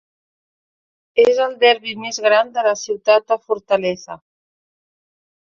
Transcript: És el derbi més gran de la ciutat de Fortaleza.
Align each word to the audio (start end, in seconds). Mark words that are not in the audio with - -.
És 1.23 1.41
el 1.45 1.53
derbi 1.65 1.93
més 2.05 2.19
gran 2.29 2.51
de 2.57 2.65
la 2.71 2.73
ciutat 2.85 3.29
de 3.33 3.39
Fortaleza. 3.51 4.21